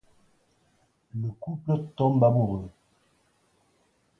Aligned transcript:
Le 1.13 1.29
couple 1.39 1.73
tombe 1.95 2.23
amoureux. 2.23 2.71